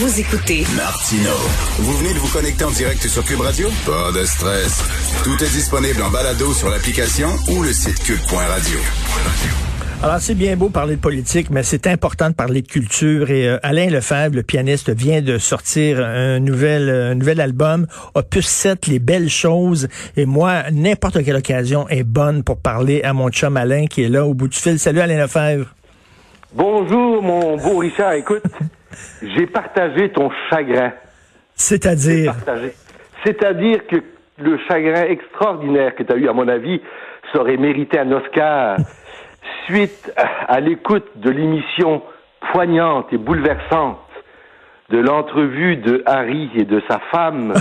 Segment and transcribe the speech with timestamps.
[0.00, 1.32] Vous écoutez Martino.
[1.80, 3.66] Vous venez de vous connecter en direct sur Cube Radio?
[3.84, 4.80] Pas de stress.
[5.24, 8.78] Tout est disponible en balado sur l'application ou le site cube.radio.
[10.04, 13.28] Alors, c'est bien beau parler de politique, mais c'est important de parler de culture.
[13.32, 18.46] Et euh, Alain Lefebvre, le pianiste, vient de sortir un nouvel, un nouvel album, Opus
[18.46, 19.88] 7, Les belles choses.
[20.16, 24.08] Et moi, n'importe quelle occasion est bonne pour parler à mon chum Alain qui est
[24.08, 24.78] là au bout du fil.
[24.78, 25.66] Salut Alain Lefebvre.
[26.54, 28.12] Bonjour, mon beau Richard.
[28.12, 28.44] Écoute,
[29.22, 30.92] j'ai partagé ton chagrin.
[31.54, 32.34] C'est-à-dire?
[33.24, 33.96] C'est-à-dire que
[34.38, 36.80] le chagrin extraordinaire que tu as eu, à mon avis,
[37.32, 38.78] ça aurait mérité un Oscar
[39.66, 42.02] suite à l'écoute de l'émission
[42.52, 43.98] poignante et bouleversante
[44.90, 47.52] de l'entrevue de Harry et de sa femme,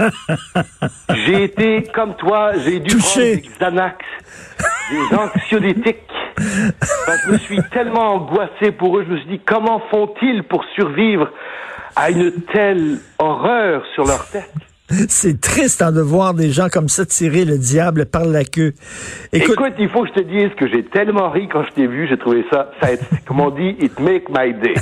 [1.14, 3.40] j'ai été, comme toi, j'ai dû Touché.
[3.40, 3.98] prendre des Xanax,
[4.90, 6.13] des anxiolytiques.
[6.38, 11.30] Je me suis tellement angoissé pour eux, je me suis dit, comment font-ils pour survivre
[11.96, 14.52] à une telle horreur sur leur tête?
[15.08, 18.74] C'est triste hein, de voir des gens comme ça tirer le diable par la queue.
[19.32, 22.06] Écoute, il faut que je te dise que j'ai tellement ri quand je t'ai vu,
[22.06, 22.88] j'ai trouvé ça, ça
[23.26, 24.74] comme on dit, it make my day.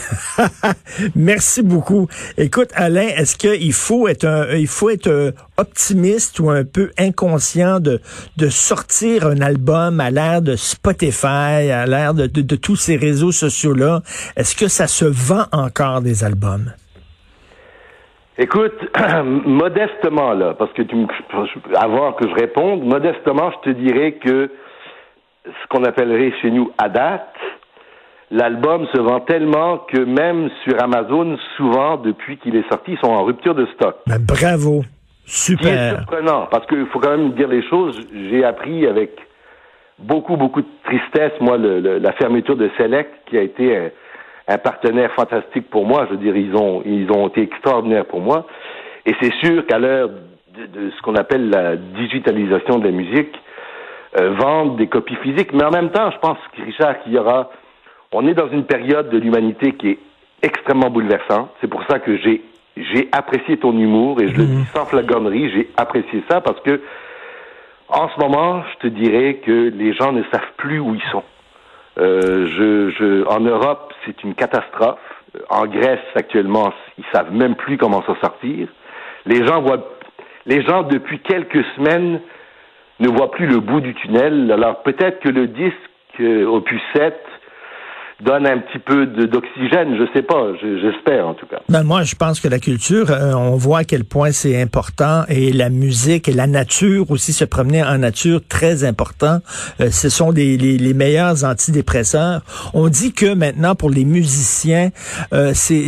[1.15, 2.09] Merci beaucoup.
[2.37, 6.91] Écoute, Alain, est-ce qu'il faut être un, il faut être euh, optimiste ou un peu
[6.99, 8.01] inconscient de,
[8.37, 12.97] de sortir un album à l'ère de Spotify, à l'ère de, de, de tous ces
[12.97, 14.03] réseaux sociaux-là?
[14.37, 16.73] Est-ce que ça se vend encore des albums?
[18.39, 18.75] Écoute,
[19.25, 21.07] modestement là, parce que tu me,
[21.77, 24.51] avant que je réponde, modestement, je te dirais que
[25.45, 27.35] ce qu'on appellerait chez nous à date,
[28.31, 33.13] l'album se vend tellement que même sur Amazon, souvent depuis qu'il est sorti, ils sont
[33.13, 33.97] en rupture de stock.
[34.07, 34.83] Ben, bravo,
[35.27, 35.97] C'est super.
[35.99, 38.01] surprenant parce qu'il faut quand même dire les choses.
[38.31, 39.11] J'ai appris avec
[39.99, 43.91] beaucoup beaucoup de tristesse, moi, le- le- la fermeture de Select, qui a été
[44.49, 46.07] un, partenaire fantastique pour moi.
[46.07, 48.47] Je veux dire, ils ont ils ont été extraordinaires pour moi.
[49.07, 53.35] Et c'est sûr qu'à l'heure de, de ce qu'on appelle la digitalisation de la musique,
[54.19, 55.53] euh, vendre des copies physiques.
[55.53, 57.51] Mais en même temps, je pense, Richard, qu'il y aura.
[58.13, 59.99] On est dans une période de l'humanité qui est
[60.43, 61.51] extrêmement bouleversante.
[61.61, 62.43] C'est pour ça que j'ai
[62.77, 66.81] j'ai apprécié ton humour et je le dis sans flagornerie, j'ai apprécié ça parce que
[67.89, 71.23] en ce moment, je te dirais que les gens ne savent plus où ils sont.
[71.99, 74.99] Euh, je, je, en Europe, c'est une catastrophe.
[75.49, 78.69] En Grèce, actuellement, ils savent même plus comment s'en sortir.
[79.27, 79.89] Les gens voient,
[80.47, 82.21] les gens depuis quelques semaines
[83.01, 84.51] ne voient plus le bout du tunnel.
[84.53, 85.75] Alors peut-être que le disque
[86.21, 87.15] euh, Opus 7
[88.25, 91.59] donne un petit peu d'oxygène, je sais pas, je- j'espère en tout cas.
[91.69, 95.25] Ben, moi, je pense que la culture, euh, on voit à quel point c'est important
[95.29, 99.39] et la musique et la nature aussi, se promener en nature, très important.
[99.81, 102.43] Euh, ce sont des, les, les meilleurs antidépresseurs.
[102.75, 104.91] On dit que maintenant, pour les musiciens,
[105.33, 105.87] euh, c'est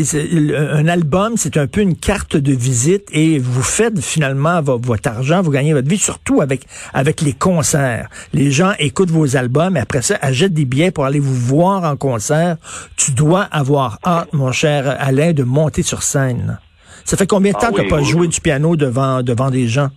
[0.56, 5.08] un album, c'est un peu une carte de visite et vous faites finalement vo- votre
[5.08, 6.62] argent, vous gagnez votre vie, surtout avec,
[6.92, 8.08] avec les concerts.
[8.32, 11.84] Les gens écoutent vos albums et après ça, achètent des billets pour aller vous voir
[11.84, 12.23] en concert.
[12.96, 16.58] Tu dois avoir hâte, mon cher Alain, de monter sur scène.
[17.04, 19.22] Ça fait combien de Ah temps que oui, tu pas oui, joué du piano devant,
[19.22, 19.88] devant des gens?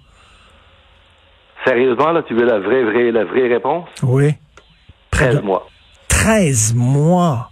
[1.65, 3.87] Sérieusement, là, tu veux la vraie, vraie, la vraie réponse?
[4.03, 4.33] Oui.
[5.11, 5.67] Près 13 de mois.
[6.07, 7.49] 13 mois.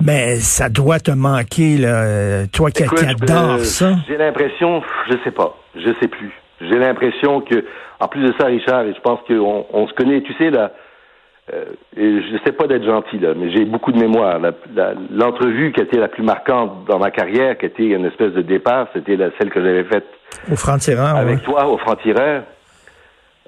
[0.00, 2.46] Mais ça doit te manquer, là.
[2.48, 3.96] Toi qui, Écoute, qui adore euh, ça.
[4.06, 6.32] J'ai l'impression, je sais pas, je sais plus.
[6.60, 7.64] J'ai l'impression que,
[8.00, 10.60] en plus de ça, Richard, et je pense qu'on on se connaît, tu sais, là,
[10.60, 10.68] euh,
[11.96, 14.38] et je sais pas d'être gentil, là, mais j'ai beaucoup de mémoire.
[15.10, 18.32] L'entrevue qui a été la plus marquante dans ma carrière, qui a été une espèce
[18.32, 20.06] de départ, c'était celle que j'avais faite
[20.50, 21.44] Au franc-tireur, avec ouais.
[21.44, 22.42] toi au franc-tireur.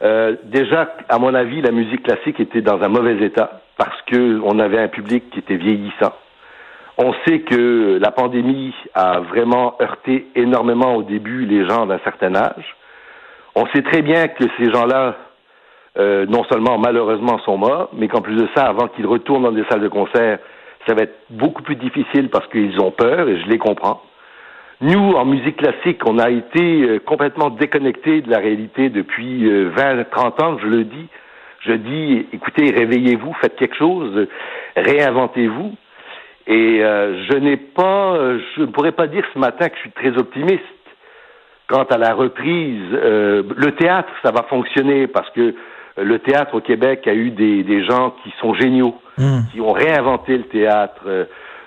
[0.02, 4.40] Euh, déjà, à mon avis, la musique classique était dans un mauvais état parce que
[4.44, 6.14] on avait un public qui était vieillissant.
[6.96, 12.34] On sait que la pandémie a vraiment heurté énormément au début les gens d'un certain
[12.34, 12.76] âge.
[13.54, 15.16] On sait très bien que ces gens-là,
[16.00, 19.52] euh, non seulement malheureusement sont morts, mais qu'en plus de ça, avant qu'ils retournent dans
[19.52, 20.38] des salles de concert,
[20.86, 24.00] ça va être beaucoup plus difficile parce qu'ils ont peur, et je les comprends.
[24.80, 29.70] Nous, en musique classique, on a été euh, complètement déconnectés de la réalité depuis euh,
[29.76, 31.06] 20, 30 ans, je le dis.
[31.60, 34.26] Je dis, écoutez, réveillez-vous, faites quelque chose,
[34.76, 35.74] réinventez-vous.
[36.46, 38.16] Et euh, je n'ai pas,
[38.56, 40.64] je ne pourrais pas dire ce matin que je suis très optimiste
[41.68, 42.90] quant à la reprise.
[42.90, 45.54] Le théâtre, ça va fonctionner parce que
[46.02, 49.40] le théâtre au Québec a eu des, des gens qui sont géniaux, Hmm.
[49.52, 51.02] qui ont réinventé le théâtre.
[51.06, 51.24] Euh,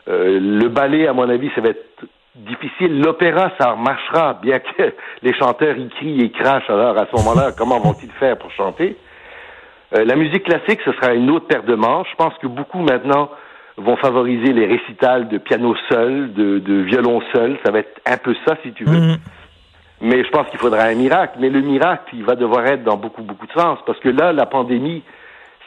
[0.07, 2.03] euh, le ballet, à mon avis, ça va être
[2.35, 2.99] difficile.
[2.99, 4.91] L'opéra, ça marchera, bien que
[5.21, 6.69] les chanteurs y crient et crachent.
[6.69, 8.97] Alors, à ce moment-là, comment vont-ils faire pour chanter?
[9.95, 12.07] Euh, La musique classique, ce sera une autre paire de manches.
[12.11, 13.29] Je pense que beaucoup maintenant
[13.77, 17.57] vont favoriser les récitals de piano seul, de, de violon seul.
[17.63, 18.99] Ça va être un peu ça, si tu veux.
[18.99, 19.17] Mhm.
[20.03, 21.37] Mais je pense qu'il faudra un miracle.
[21.39, 23.79] Mais le miracle, il va devoir être dans beaucoup, beaucoup de sens.
[23.85, 25.01] Parce que là, la pandémie,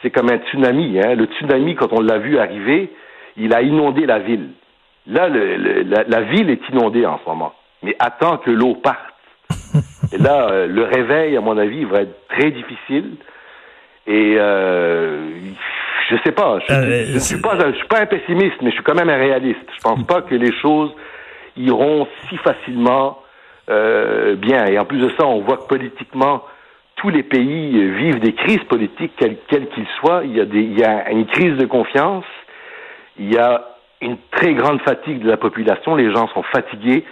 [0.01, 0.99] c'est comme un tsunami.
[0.99, 1.15] Hein.
[1.15, 2.91] Le tsunami, quand on l'a vu arriver,
[3.35, 4.49] il a inondé la ville.
[5.07, 7.53] Là, le- le- la, la ville est inondée en ce moment.
[7.83, 8.99] Mais attends que l'eau parte.
[10.13, 13.15] Et là, euh, le réveil, à mon avis, va être très difficile.
[14.05, 15.29] Et euh,
[16.09, 16.59] je sais pas.
[16.67, 18.83] Je, Euh, je ne suis pas, un- je suis pas un pessimiste, mais je suis
[18.83, 19.65] quand même un réaliste.
[19.75, 20.91] Je pense pas que les choses
[21.57, 23.19] iront si facilement
[23.69, 24.65] euh, bien.
[24.65, 26.43] Et en plus de ça, on voit que politiquement,
[26.95, 30.21] tous les pays vivent des crises politiques, quels qu'ils soient.
[30.23, 32.25] Il y, a des, il y a une crise de confiance,
[33.19, 33.65] il y a
[34.01, 37.03] une très grande fatigue de la population, les gens sont fatigués,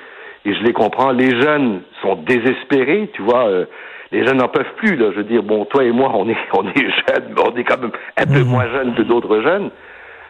[0.46, 1.12] et je les comprends.
[1.12, 3.48] Les jeunes sont désespérés, tu vois.
[3.48, 3.66] euh,
[4.12, 5.12] les jeunes n'en peuvent plus, là.
[5.12, 7.63] Je veux dire, bon, toi et moi, on est, on est jeunes, mais on est
[7.63, 9.72] quand même un peu moins jeunes que d'autres jeunes.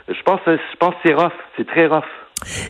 [0.07, 2.03] Je pense, je pense que c'est rough, c'est très rough.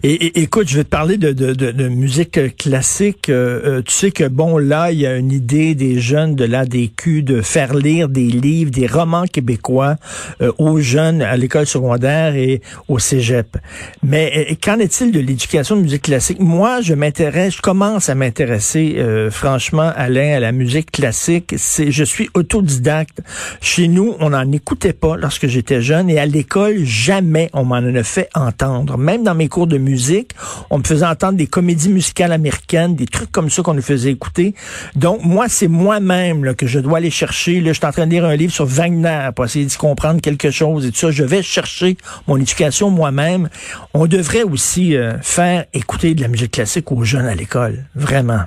[0.03, 3.29] Et, écoute, je vais te parler de, de, de, de musique classique.
[3.29, 6.45] Euh, euh, tu sais que bon, là, il y a une idée des jeunes de
[6.45, 9.97] l'ADQ de faire lire des livres, des romans québécois
[10.41, 13.57] euh, aux jeunes à l'école secondaire et au cégep.
[14.03, 16.39] Mais euh, qu'en est-il de l'éducation de musique classique?
[16.39, 21.55] Moi, je m'intéresse, je commence à m'intéresser, euh, franchement, Alain, à la musique classique.
[21.57, 23.21] C'est, je suis autodidacte.
[23.61, 27.77] Chez nous, on n'en écoutait pas lorsque j'étais jeune et à l'école, jamais on m'en
[27.77, 28.97] a fait entendre.
[28.97, 30.31] Même dans mes cours de musique,
[30.69, 34.11] on me faisait entendre des comédies musicales américaines, des trucs comme ça qu'on nous faisait
[34.11, 34.53] écouter.
[34.95, 37.61] Donc, moi, c'est moi-même que je dois aller chercher.
[37.61, 40.21] Là, je suis en train de lire un livre sur Wagner pour essayer de comprendre
[40.21, 41.11] quelque chose et tout ça.
[41.11, 41.97] Je vais chercher
[42.27, 43.49] mon éducation moi-même.
[43.93, 47.85] On devrait aussi euh, faire écouter de la musique classique aux jeunes à l'école.
[47.95, 48.41] Vraiment.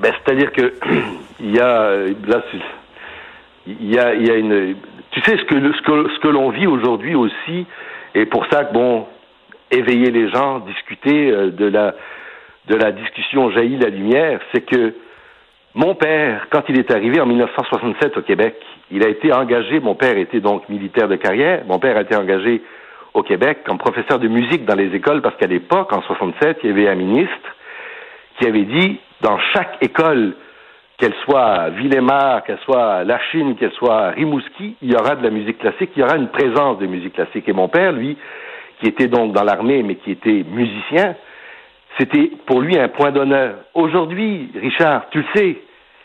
[0.00, 0.74] Ben, c'est-à-dire que
[1.40, 2.42] il y a euh, là,
[3.66, 4.76] il y a, une.
[5.10, 7.66] Tu sais ce que ce que ce que l'on vit aujourd'hui aussi,
[8.14, 9.06] et pour ça que bon,
[9.70, 11.94] éveiller les gens, discuter euh, de la
[12.68, 14.94] de la discussion jaillit la lumière, c'est que
[15.74, 18.56] mon père, quand il est arrivé en 1967 au Québec,
[18.90, 19.80] il a été engagé.
[19.80, 21.62] Mon père était donc militaire de carrière.
[21.66, 22.62] Mon père a été engagé
[23.14, 26.70] au Québec comme professeur de musique dans les écoles parce qu'à l'époque, en 67, il
[26.70, 27.56] y avait un ministre
[28.38, 30.34] qui avait dit dans chaque école,
[30.96, 35.22] qu'elle soit Villemar, qu'elle soit à La Chine, qu'elle soit Rimouski, il y aura de
[35.22, 37.48] la musique classique, il y aura une présence de musique classique.
[37.48, 38.18] Et mon père, lui,
[38.80, 41.14] qui était donc dans l'armée, mais qui était musicien,
[41.98, 43.56] c'était pour lui un point d'honneur.
[43.74, 45.56] Aujourd'hui, Richard, tu le sais,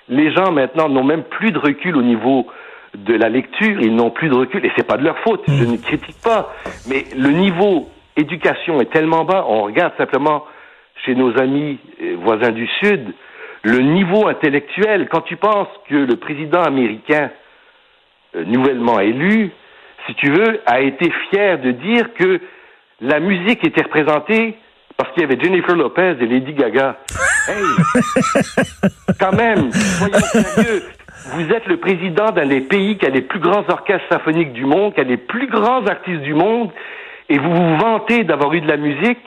[0.10, 2.48] les gens maintenant n'ont même plus de recul au niveau
[2.94, 5.66] de la lecture, ils n'ont plus de recul, et c'est pas de leur faute, je
[5.66, 6.54] ne critique pas,
[6.88, 10.45] mais le niveau éducation est tellement bas, on regarde simplement
[11.06, 13.13] chez nos amis euh, voisins du Sud,
[13.63, 17.31] le niveau intellectuel, quand tu penses que le président américain
[18.36, 19.51] euh, nouvellement élu,
[20.07, 22.39] si tu veux, a été fier de dire que
[23.02, 24.58] la musique était représentée
[24.98, 26.98] parce qu'il y avait Jennifer Lopez et Lady Gaga.
[27.48, 27.62] Hey,
[29.20, 30.82] quand même, soyons sérieux.
[31.34, 34.66] Vous êtes le président d'un des pays qui a les plus grands orchestres symphoniques du
[34.66, 36.72] monde, qui a les plus grands artistes du monde,
[37.30, 39.20] et vous vous vantez d'avoir eu de la musique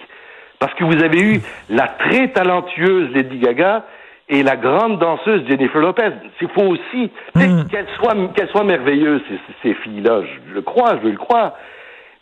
[0.59, 3.85] parce que vous avez eu la très talentueuse Lady Gaga
[4.29, 6.11] et la grande danseuse Jennifer Lopez.
[6.41, 10.23] Il faut aussi sais, qu'elles soient qu'elles soient merveilleuses ces, ces filles-là.
[10.23, 11.53] Je le crois, je veux le croire.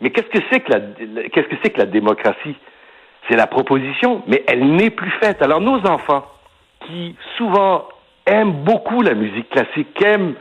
[0.00, 0.81] Mais qu'est-ce que c'est que la
[1.31, 2.57] qu'est-ce que c'est que la démocratie?
[3.29, 5.43] C'est la proposition, mais elle n'est plus faite.
[5.43, 6.26] Alors nos enfants
[6.87, 7.88] qui souvent
[8.26, 10.35] aiment beaucoup la musique classique, qui aiment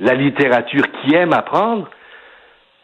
[0.00, 1.88] la littérature, qui aiment apprendre,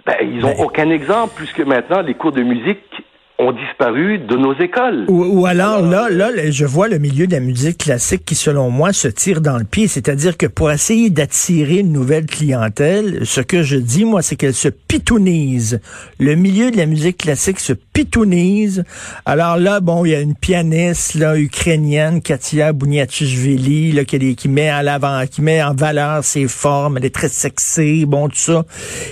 [0.07, 3.02] ben, ils n'ont Ben- aucun exemple puisque maintenant les cours de musique
[3.39, 5.07] ont disparu de nos écoles.
[5.09, 8.71] Ou, ou alors là, là, je vois le milieu de la musique classique qui, selon
[8.71, 9.89] moi, se tire dans le pied.
[9.89, 14.55] C'est-à-dire que pour essayer d'attirer une nouvelle clientèle, ce que je dis, moi, c'est qu'elle
[14.55, 15.81] se pitounise.
[16.21, 18.85] Le milieu de la musique classique se pitounise.
[19.25, 24.69] Alors là, bon, il y a une pianiste là ukrainienne, Katia Bouniatichvili, là, qui, met
[24.69, 26.99] à l'avant, qui met en valeur ses formes.
[26.99, 28.65] Elle est très sexy, bon, tout ça.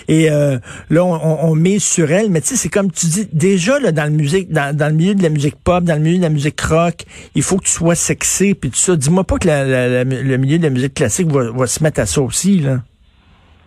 [0.09, 0.59] Et euh,
[0.91, 2.31] là, on, on, on mise sur elle.
[2.31, 5.15] Mais tu sais, c'est comme tu dis, déjà là, dans le musique, dans, le milieu
[5.15, 7.71] de la musique pop, dans le milieu de la musique rock, il faut que tu
[7.71, 8.97] sois sexy puis tout ça.
[8.97, 12.61] Dis-moi pas que le milieu de la musique classique va, se mettre à ça aussi,
[12.61, 12.79] là.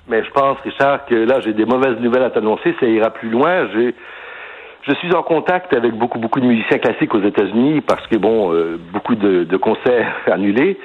[0.08, 2.76] Mais je pense, Richard, que là, j'ai des mauvaises nouvelles à t'annoncer.
[2.80, 3.70] Ça ira plus loin.
[3.72, 8.54] Je suis en contact avec beaucoup beaucoup de musiciens classiques aux États-Unis parce que bon,
[8.54, 10.78] euh, beaucoup de, de, concerts annulés.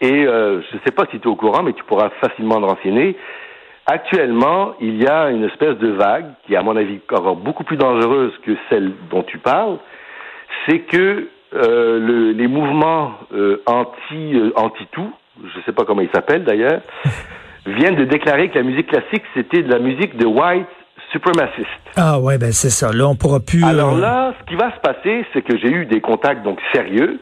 [0.00, 2.60] Et euh, je ne sais pas si tu es au courant, mais tu pourras facilement
[2.60, 3.16] te renseigner.
[3.86, 7.76] Actuellement, il y a une espèce de vague qui à mon avis encore beaucoup plus
[7.76, 9.78] dangereuse que celle dont tu parles.
[10.68, 15.84] C'est que euh, le, les mouvements euh, anti euh, anti tout, je ne sais pas
[15.84, 16.80] comment ils s'appellent d'ailleurs,
[17.66, 20.66] viennent de déclarer que la musique classique c'était de la musique de white
[21.12, 21.68] supremaciste.
[21.96, 22.92] Ah ouais, ben c'est ça.
[22.92, 23.62] Là, on pourra plus.
[23.62, 27.20] Alors là, ce qui va se passer, c'est que j'ai eu des contacts donc sérieux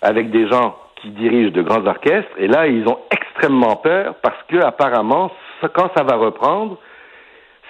[0.00, 4.42] avec des gens qui dirigent de grands orchestres, et là, ils ont extrêmement peur parce
[4.48, 5.30] que apparemment,
[5.66, 6.78] quand ça va reprendre,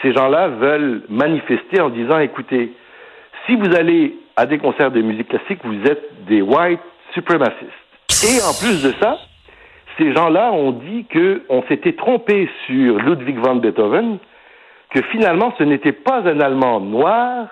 [0.02, 2.72] ces gens-là veulent manifester en disant, écoutez,
[3.46, 6.80] si vous allez à des concerts de musique classique, vous êtes des white
[7.14, 7.72] supremacistes.
[8.22, 9.18] Et en plus de ça,
[9.98, 14.18] ces gens-là ont dit qu'on s'était trompé sur Ludwig van Beethoven,
[14.90, 17.48] que finalement ce n'était pas un Allemand noir,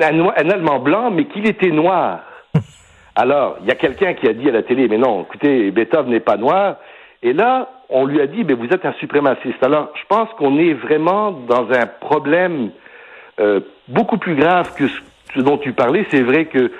[0.00, 2.20] un, un Allemand blanc, mais qu'il était noir.
[3.14, 6.10] Alors, il y a quelqu'un qui a dit à la télé, mais non, écoutez, Beethoven
[6.10, 6.76] n'est pas noir.
[7.22, 9.62] Et là, on lui a dit, mais vous êtes un suprémaciste.
[9.62, 12.70] Alors, je pense qu'on est vraiment dans un problème
[13.38, 14.84] euh, beaucoup plus grave que
[15.34, 16.06] ce dont tu parlais.
[16.10, 16.70] C'est vrai qu'il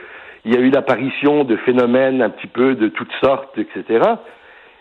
[0.46, 4.00] y a eu l'apparition de phénomènes un petit peu de toutes sortes, etc.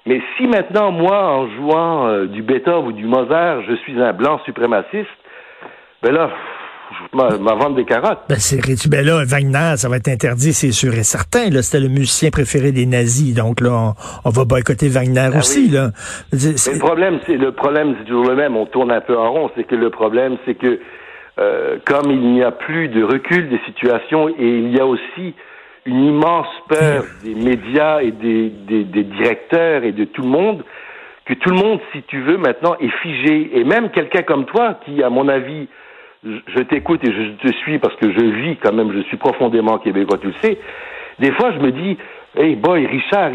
[0.05, 4.13] Mais si maintenant, moi, en jouant euh, du Beethoven ou du Mozart, je suis un
[4.13, 5.10] blanc suprémaciste,
[6.03, 6.29] ben là,
[7.13, 8.20] je vendre des carottes.
[8.30, 11.50] Ben, c'est ben là, Wagner, ça va être interdit, c'est sûr et certain.
[11.50, 15.70] Là, c'était le musicien préféré des nazis, donc là, on, va boycotter Wagner ah aussi.
[15.70, 15.92] Là.
[16.32, 18.56] le problème, c'est le problème, c'est toujours le même.
[18.56, 19.51] On tourne un peu en rond.
[19.56, 20.80] C'est que le problème, c'est que
[21.38, 25.34] euh, comme il n'y a plus de recul des situations et il y a aussi
[25.86, 30.63] une immense peur des médias et des, des, des, directeurs et de tout le monde,
[31.25, 33.51] que tout le monde, si tu veux, maintenant est figé.
[33.60, 35.68] Et même quelqu'un comme toi, qui, à mon avis,
[36.25, 39.77] je t'écoute et je te suis parce que je vis quand même, je suis profondément
[39.77, 40.58] québécois, tu le sais.
[41.20, 41.98] Des fois, je me dis,
[42.36, 43.32] hey boy, Richard,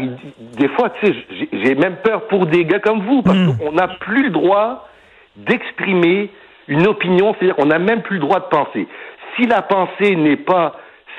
[0.57, 1.15] des fois, tu sais,
[1.51, 3.57] j'ai même peur pour des gars comme vous parce hmm.
[3.57, 4.87] qu'on n'a plus le droit
[5.35, 6.29] d'exprimer
[6.67, 8.87] une opinion, c'est-à-dire qu'on n'a même plus le droit de penser.
[9.35, 10.75] Si la pensée n'est pas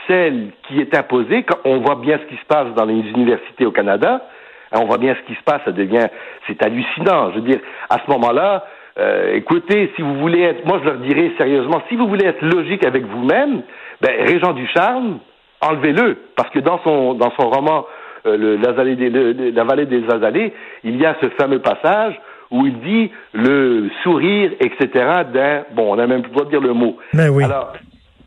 [0.07, 3.67] celle qui est imposée, quand on voit bien ce qui se passe dans les universités
[3.67, 4.27] au Canada,
[4.73, 6.07] hein, on voit bien ce qui se passe, ça devient,
[6.47, 7.31] c'est hallucinant.
[7.31, 8.65] Je veux dire, à ce moment-là,
[8.99, 12.43] euh, écoutez, si vous voulez être, moi je leur dirais sérieusement, si vous voulez être
[12.43, 13.63] logique avec vous-même,
[14.01, 15.19] ben, Régent Ducharme,
[15.61, 17.87] enlevez-le, parce que dans son dans son roman
[18.27, 20.53] euh, le, La vallée des Azalées,
[20.85, 22.21] il y a ce fameux passage
[22.51, 24.89] où il dit le sourire, etc.
[25.33, 26.99] d'un, bon, on n'a même plus le droit de dire le mot.
[27.15, 27.45] Mais oui.
[27.45, 27.73] Alors,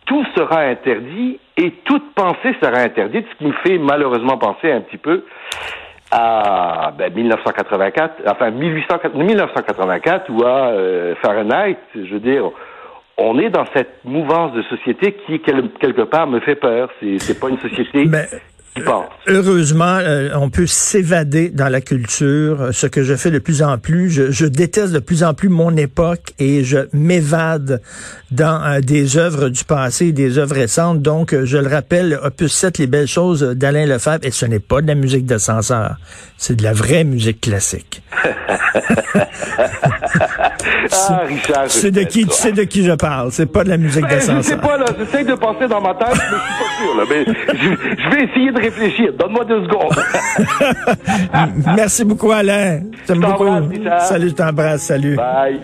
[0.07, 4.81] tout sera interdit et toute pensée sera interdite, ce qui me fait malheureusement penser un
[4.81, 5.23] petit peu
[6.15, 12.51] à ben, 1984, enfin 1984 ou à euh, Fahrenheit, je veux dire,
[13.17, 16.89] on est dans cette mouvance de société qui quelque part me fait peur.
[16.99, 18.05] C'est c'est pas une société
[19.27, 23.77] Heureusement, euh, on peut s'évader dans la culture, ce que je fais de plus en
[23.77, 24.09] plus.
[24.09, 27.81] Je, déteste de plus en plus mon époque et je m'évade
[28.31, 31.01] dans euh, des œuvres du passé, des œuvres récentes.
[31.01, 34.59] Donc, euh, je le rappelle, Opus 7, Les belles choses d'Alain Lefebvre, et ce n'est
[34.59, 35.95] pas de la musique d'ascenseur,
[36.37, 38.03] c'est de la vraie musique classique.
[40.91, 41.65] ah, Richard.
[41.69, 43.31] C'est de qui, tu sais de qui je parle?
[43.31, 44.37] C'est pas de la musique ben, d'ascenseur.
[44.37, 44.85] Je sais pas, là.
[44.97, 47.03] J'essaie de penser dans ma tête, mais je suis pas sûr, là.
[47.09, 49.13] Mais je, je vais essayer de réfléchir.
[49.17, 49.95] Donne-moi deux secondes.
[51.75, 52.81] Merci beaucoup, Alain.
[53.09, 53.47] beaucoup.
[53.99, 54.83] Salut, je t'embrasse.
[54.83, 55.15] Salut.
[55.15, 55.61] Bye.